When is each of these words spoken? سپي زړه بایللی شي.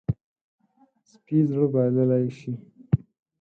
سپي 1.09 1.37
زړه 1.49 1.65
بایللی 1.73 2.25
شي. 2.37 2.51